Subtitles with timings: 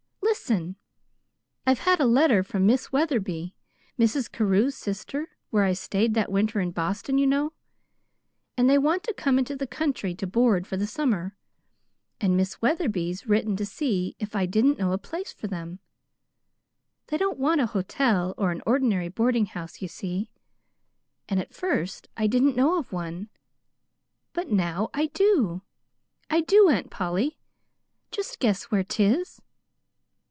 [0.23, 0.77] Listen!
[1.67, 3.53] I've had a letter from Miss Wetherby,
[3.99, 4.31] Mrs.
[4.31, 7.53] Carew's sister where I stayed that winter in Boston, you know
[8.57, 11.35] and they want to come into the country to board for the summer,
[12.19, 15.79] and Miss Wetherby's written to see if I didn't know a place for them.
[17.07, 20.29] They don't want a hotel or an ordinary boarding house, you see.
[21.29, 23.29] And at first I didn't know of one;
[24.33, 25.61] but now I do.
[26.29, 27.37] I do, Aunt Polly!
[28.11, 29.41] Just guess where 'tis."